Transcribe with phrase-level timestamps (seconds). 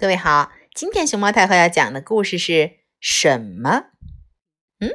[0.00, 3.86] 各位好，今天熊猫太后要讲的故事是什么？
[4.78, 4.90] 嗯，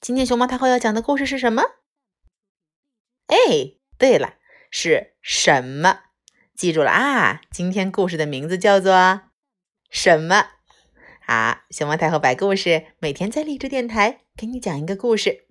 [0.00, 1.62] 今天熊猫太后要讲的故事是什么？
[3.28, 3.36] 哎，
[3.96, 4.34] 对了，
[4.68, 6.00] 是什么？
[6.56, 7.40] 记住了啊！
[7.52, 9.20] 今天故事的名字叫做
[9.90, 10.48] 什么？
[11.24, 15.46] 好，熊猫太后摆故事，每天在励志电台给你讲一个故事。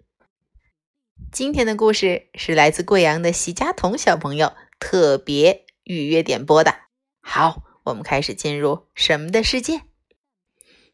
[1.32, 6.76] 今天的故事是来自贵阳的席佳彤小朋友特别预约点播的。
[7.21, 7.64] 好。
[7.86, 9.84] 我们开始进入什么的世界？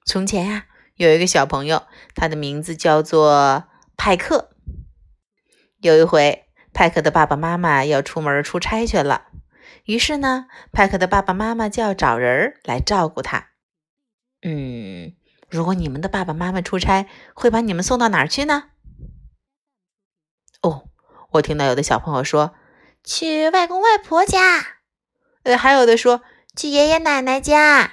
[0.05, 1.83] 从前呀，有一个小朋友，
[2.15, 3.63] 他的名字叫做
[3.95, 4.49] 派克。
[5.79, 9.27] 有一回，派克的爸爸妈妈要出门出差去了，
[9.85, 13.51] 于是呢，派克的爸爸妈妈就要找人来照顾他。
[14.41, 15.13] 嗯，
[15.49, 18.65] 如果你们的爸爸妈妈出差，会把你们送到哪儿去呢？
[20.61, 20.89] 哦，
[21.31, 22.53] 我听到有的小朋友说
[23.01, 24.81] 去外公外婆家，
[25.43, 26.21] 呃，还有的说。
[26.55, 27.91] 去爷爷奶奶家。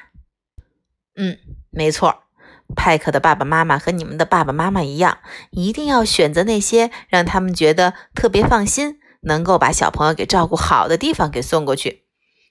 [1.15, 1.39] 嗯，
[1.71, 2.25] 没错，
[2.75, 5.19] 派克的爸爸妈妈和你们的爸爸妈妈一样，
[5.51, 12.05] 一定要选择那些让他们觉得特别放心、能够把小朋友给照顾好的地方给送过去。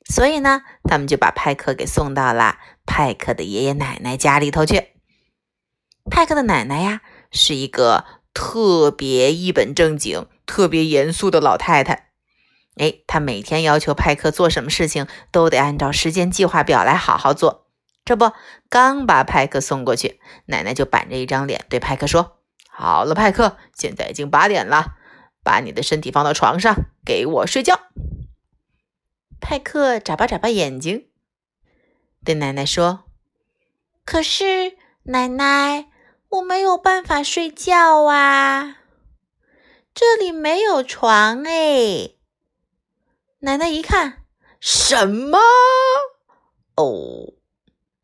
[0.09, 4.93] 所以呢，他们就把派克给送到了派克的爷爷奶奶家里头去。
[6.09, 12.06] 派克的奶奶呀，是一个特别一本正经、特别严肃的老太太。
[12.77, 17.67] 哎，他每天要求派克做什么事情，都得按照时间计划表来好好做。
[18.05, 18.31] 这不，
[18.69, 22.37] 刚把派克送过去，奶奶就板着一张脸对派克说
[22.71, 24.93] ：“好了，派克，现在已经八点了，
[25.43, 26.75] 把你的身体放到床上，
[27.05, 27.79] 给我睡觉。”
[29.41, 31.07] 派克眨巴眨巴眼睛，
[32.23, 33.05] 对奶奶说
[34.05, 35.87] ：“可是，奶奶，
[36.29, 38.77] 我没有办法睡觉啊，
[39.93, 42.11] 这里没有床哎。”
[43.39, 44.23] 奶奶一看，
[44.59, 45.37] 什么？
[46.75, 47.33] 哦，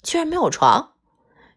[0.03, 0.93] 居然没有床！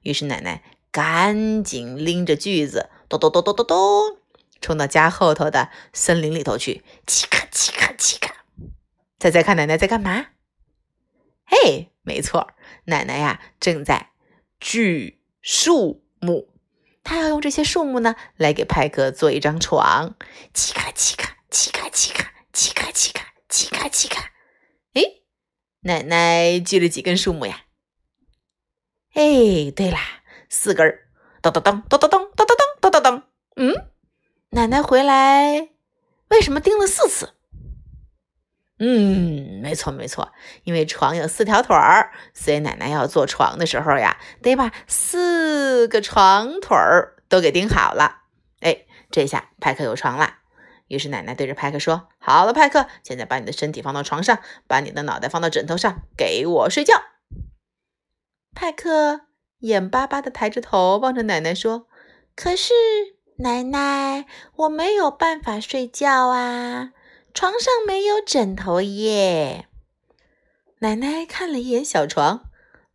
[0.00, 4.18] 于是奶奶赶紧拎着锯子，咚咚咚咚咚咚，
[4.62, 6.82] 冲到家后头的森林里头去。
[7.06, 8.34] 嘁咔嘁咔嘁咔！
[9.18, 10.28] 猜猜看，奶奶在干嘛？
[11.44, 12.48] 嘿，没错，
[12.86, 14.12] 奶奶呀，正在
[14.58, 16.48] 锯树木。
[17.04, 20.16] 她要用这些树木呢，来给派克做一张床。
[20.54, 23.26] 嘁咔嘁咔嘁咔嘁咔嘁咔嘁咔。
[23.48, 24.32] 起卡起卡，
[24.94, 25.02] 哎，
[25.80, 27.62] 奶奶锯了几根树木呀？
[29.14, 30.00] 哎，对啦，
[30.48, 31.08] 四根儿。
[31.40, 33.22] 咚咚咚咚咚咚咚咚咚咚咚。
[33.56, 33.72] 嗯，
[34.50, 35.70] 奶奶回来
[36.28, 37.34] 为什么钉了四次？
[38.78, 40.32] 嗯，没错没错，
[40.64, 48.24] 因为床有四条腿儿，所以奶奶要做床的时候呀，得把四个床腿儿都给钉好了。
[48.60, 50.38] 哎，这下派克有床了。
[50.88, 57.00] 于是奶奶对着派克说：“好了，派克，现在把你的身体放到床上，把你的脑袋放到枕头上，给我睡觉。”
[58.52, 59.20] 派克
[59.60, 61.86] 眼巴巴的抬着头望着奶奶说
[62.34, 62.74] ：“可是
[63.36, 64.26] 奶奶，
[64.56, 66.90] 我没有办法睡觉啊，
[67.32, 69.68] 床上没有枕头耶。”
[70.80, 72.50] 奶奶看了一眼小床，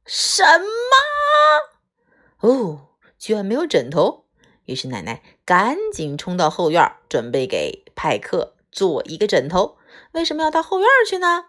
[0.06, 2.50] 什么？
[2.50, 4.26] 哦，居然没有枕头。
[4.66, 9.78] 于是奶奶赶紧冲到后院，准备给派克做一个枕头。
[10.14, 11.46] 为什么要到后院去呢？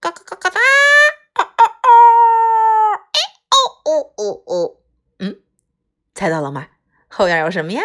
[0.00, 0.60] 嘎嘎嘎嘎哒！
[1.34, 3.00] 哦哦哦！
[3.12, 3.18] 哎
[3.50, 4.76] 哦哦哦哦！
[5.18, 5.40] 嗯，
[6.14, 6.68] 猜到了吗？
[7.08, 7.82] 后院有什么呀？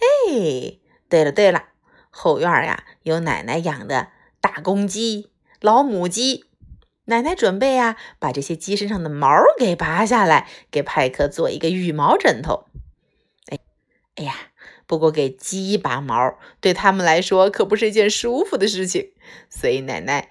[0.00, 1.70] 哎，对了对了，
[2.10, 4.10] 后院呀有奶奶养的
[4.40, 5.30] 大公鸡、
[5.60, 6.46] 老母鸡。
[7.04, 12.66] 奶奶准备呀把这些鸡身上的毛给拔下来，给派克做一个羽毛枕头。
[14.14, 14.49] 哎呀，
[14.90, 19.12] 不过给鸡拔毛对他们来说可不是一件舒服的事情，
[19.48, 20.30] 所以奶奶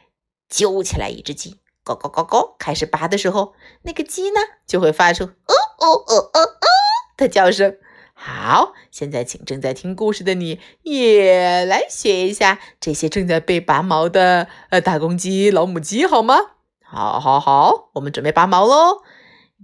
[0.49, 3.53] 揪起来一只鸡，高高高高，开始拔的时候，
[3.83, 6.67] 那个鸡呢就会发出哦哦哦哦哦
[7.15, 7.77] 的叫声。
[8.13, 16.35] 好，现在请正在听故事的你也来学一下这些正在被拔毛的呃大公鸡、老母鸡，好吗？
[16.83, 19.03] 好，好，好，我们准备拔毛喽，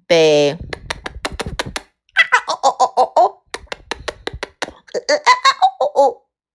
[0.08, 0.58] 备，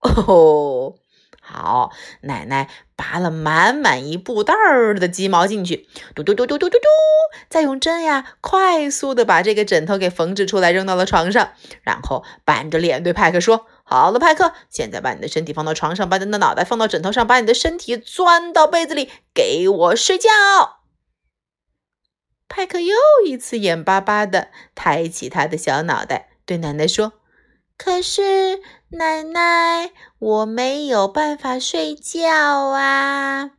[0.01, 0.95] 哦 哦哦，
[1.43, 1.91] 好，
[2.23, 6.87] 奶奶拔了满满一布袋儿的鸡毛进去，嘟嘟嘟嘟嘟嘟嘟，
[7.49, 11.53] 再用针呀快速的把这个枕头给缝制出来，扔到了床上，
[11.83, 20.31] 然后板着脸对派克说：“好了，派克，现在把你的身体放到床上，把你的脑袋放到枕头上，把你的身体钻到被子里，给我睡觉。”
[22.49, 22.95] 派克又
[23.27, 27.20] 一次眼巴巴的抬起他的小脑袋，对奶奶说。
[27.83, 28.61] 可是
[28.91, 33.53] 奶奶，我没有办法睡觉啊！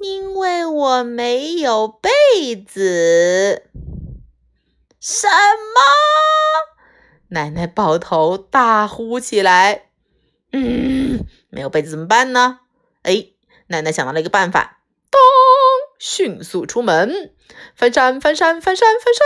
[0.00, 2.10] 因为我没有被
[2.56, 3.70] 子。
[5.00, 5.80] 什么？
[7.28, 9.90] 奶奶抱头大呼起来。
[10.50, 12.58] 嗯，没有被子怎么办呢？
[13.04, 13.28] 哎，
[13.68, 14.80] 奶奶想到了一个办法。
[15.08, 15.20] 咚！
[16.00, 17.32] 迅速出门，
[17.76, 19.24] 翻山，翻山，翻山，翻山。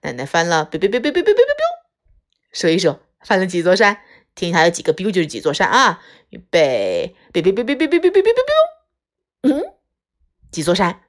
[0.00, 1.78] 奶奶翻了，biu biu biu biu biu biu biu biu。
[2.50, 2.98] 数一数，
[3.28, 3.98] 翻了几座山？
[4.34, 6.00] 听一下有几个 biu 就是几座山啊？
[6.30, 8.54] 预备，biu biu biu biu biu biu biu biu biu biu。
[9.42, 9.74] 嗯，
[10.50, 11.02] 几座山？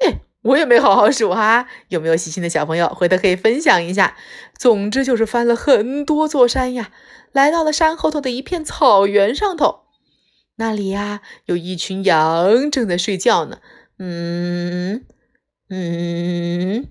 [0.00, 1.68] 哎，我也没好好数哈。
[1.88, 2.88] 有没有细心的小朋友？
[2.88, 4.16] 回头可以分享一下。
[4.58, 6.90] 总之就是翻了很多座山呀，
[7.32, 9.80] 来到了山后头的一片草原上头。
[10.54, 13.60] 那里呀，有一群羊正在睡觉呢。
[13.98, 15.04] 嗯
[15.68, 16.88] 嗯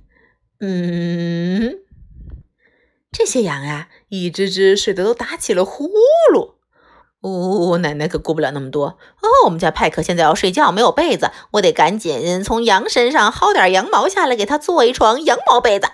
[0.60, 1.80] 嗯，
[3.12, 5.90] 这些羊呀，一只只睡得都打起了呼
[6.34, 6.56] 噜。
[7.22, 8.86] 呜哦，奶奶可顾不了那么多。
[8.86, 15.88] 哦，我们家派克现在要睡觉，没有被子，我得赶紧从羊身上薅点羊毛下来，给他做一床羊毛被子。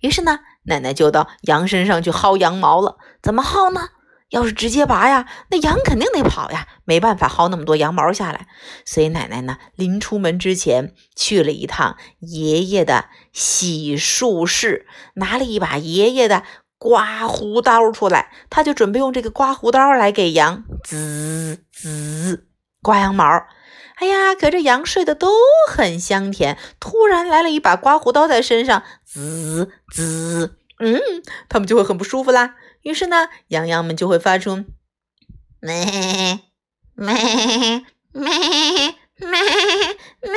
[0.00, 2.96] 于是呢，奶奶就到羊身上去薅羊毛了。
[3.22, 3.90] 怎么薅呢？
[4.30, 8.48] 要是直接拔呀，那羊肯定得跑呀，没办法薅那么多羊毛下来。
[8.84, 16.42] 所以奶奶呢，临出门之前去了一趟爷爷的洗漱室，拿了一把爷爷的
[16.78, 22.46] 刮胡刀出来，他就准备用这个刮胡刀来给羊滋滋
[22.82, 23.24] 刮羊毛。
[23.96, 25.32] 哎呀，可这羊睡得都
[25.70, 31.00] 很香甜，突然来了一把刮胡刀在身上，滋滋，嗯，
[31.48, 32.56] 他们就会很不舒服啦。
[32.82, 34.64] 于是呢，羊羊们就会发出
[35.60, 36.40] 咩
[36.94, 39.40] 咩咩咩
[40.20, 40.30] 咩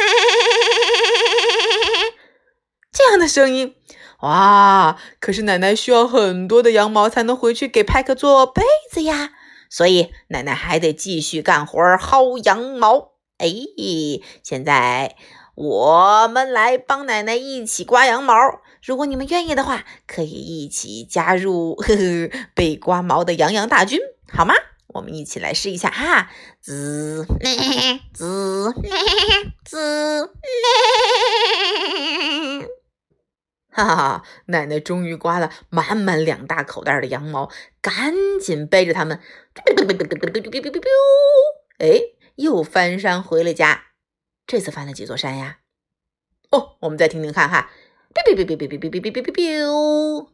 [2.94, 3.75] 这样的声音。
[4.21, 4.98] 哇！
[5.19, 8.62] 可是奶奶需要很多的羊毛才能回去给派克做被
[8.92, 9.31] 子呀，
[9.69, 13.13] 所以奶奶还得继续干活薅羊毛。
[13.38, 13.48] 哎，
[14.44, 15.16] 现在
[15.56, 18.36] 我们来帮奶奶一起刮羊毛。
[18.83, 24.00] 如果你们愿意的话，可以一起加入呵 呵被刮毛的羊羊大军，
[24.31, 24.54] 好吗？
[24.88, 26.30] 我们一起来试一下哈，
[26.60, 28.92] 滋咩滋咩
[29.63, 30.33] 滋
[32.57, 32.68] 咩，
[33.71, 34.24] 哈哈哈！
[34.48, 37.50] 奶奶终于刮了满满两大口袋的羊毛，
[37.81, 39.19] 赶紧背着它们，
[41.77, 42.01] 哎，
[42.36, 43.86] 又翻山回了家。
[44.48, 45.60] 这次翻了几座山呀？
[46.50, 47.71] 哦，我们再听听看哈。
[48.12, 50.27] biu biu biu biu biu biu biu biu biu biu，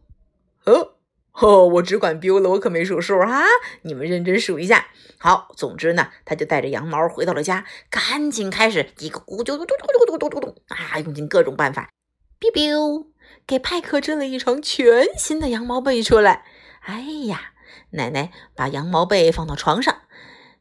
[0.64, 0.96] 哦
[1.34, 3.44] 哦，我只管 biu 了，我可没数数哈。
[3.81, 4.88] 你们认真数一下。
[5.18, 11.92] 好，总之呢，他就带着羊毛回到了家，赶紧开始一个咕嘟嘟嘟嘟嘟嘟嘟嘟啊，用尽各种办法
[12.40, 13.08] ，biu biu，
[13.48, 16.46] 给派克织了一床全新的羊毛被出来。
[16.82, 17.54] 哎呀，
[17.92, 20.02] 奶奶把羊毛被放到床上，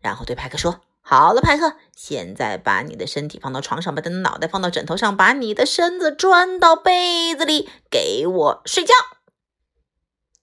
[0.01, 0.81] 然后对派克说。
[1.07, 8.95] 好了，派克，现在把你的身体放到床上，把你的脑袋放到枕头上，把你的身子钻到被子里，给我睡觉。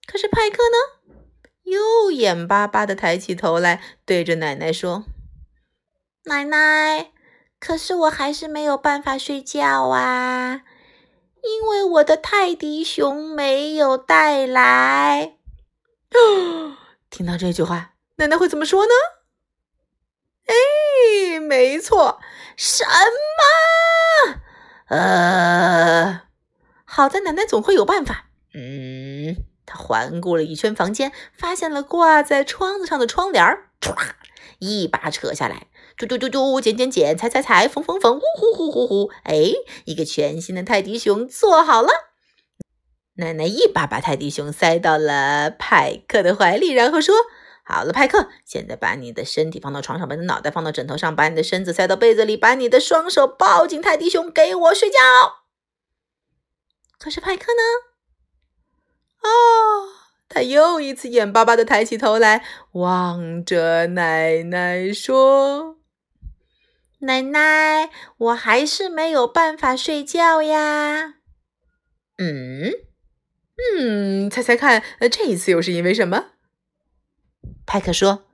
[0.06, 1.14] 可是派克呢，
[1.64, 5.06] 又眼巴巴的抬起头来，对着奶奶说
[6.26, 7.12] ：“奶奶，
[7.60, 10.62] 可是我还是没有办法睡觉啊，
[11.44, 15.38] 因为我的泰迪熊没有带来。
[17.10, 18.94] ”听到这句话，奶奶会怎么说呢？
[20.48, 22.20] 哎，没错，
[22.58, 24.42] 什么？
[24.88, 26.24] 呃，
[26.84, 28.26] 好在奶奶总会有办法。
[28.54, 33.96] 嗯，她环顾了一圈房间，发现了挂在窗子上的窗帘儿，唰，
[34.60, 35.68] 一把扯下来，
[36.02, 39.12] 嘟嘟嘟嘟，剪剪剪，裁裁裁，缝缝缝，呼呼呼呼呼。
[39.24, 39.52] 哎，
[39.86, 41.90] 一个全新的泰迪熊做好了。
[43.16, 47.16] 奶奶一把把泰迪熊塞到了派克的怀里，然后说。
[47.64, 54.98] 好了，派克，现在把你的身体放到床上，把你的脑袋放到枕头上，把你的身子塞到被子里，把你的双手抱紧泰迪熊，给我睡觉。
[56.98, 57.62] 可是派克呢？
[59.22, 59.30] 哦，
[60.28, 62.44] 他又一次眼巴巴的抬起头来，
[62.74, 65.78] 望着奶奶说
[67.02, 71.16] ：“奶奶，我还是没有办法睡觉呀。”
[72.18, 72.72] 嗯
[73.78, 76.26] 嗯，猜猜看，呃，这一次又是因为什么？
[77.66, 78.26] 派克说：“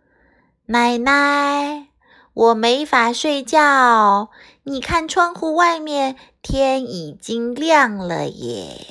[0.68, 1.88] 奶奶，
[2.34, 4.30] 我没法睡觉。
[4.64, 8.86] 你看窗户外面，天已经亮了耶！”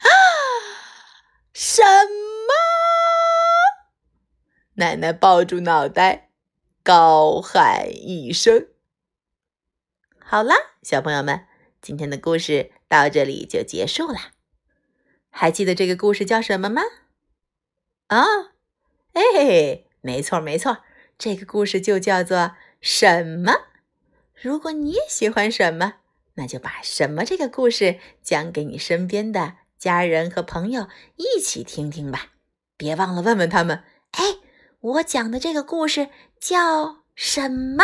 [0.00, 0.08] 啊！
[1.52, 2.54] 什么？
[4.74, 6.30] 奶奶抱住脑袋，
[6.82, 8.68] 高喊一声
[10.30, 11.46] ：“好啦，小朋友们，
[11.80, 14.32] 今天的故事到这里就结束啦。
[15.30, 16.82] 还记得这个故事叫什么吗？”
[18.08, 18.26] 啊？
[19.14, 20.84] 哎，没错没错，
[21.16, 23.54] 这个故事就叫做什么？
[24.34, 25.94] 如果你也喜欢什么，
[26.34, 32.32] 那就把什么这个故事讲给你身边的家人和朋友一起听听吧。
[32.76, 33.82] 别忘了问问他们
[34.12, 34.36] ：“哎，
[34.80, 37.82] 我讲的这个故事叫什么？”